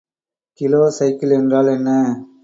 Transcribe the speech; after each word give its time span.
Kilocycle 0.61 1.33
என்றால் 1.33 1.67
என்ன? 1.67 1.89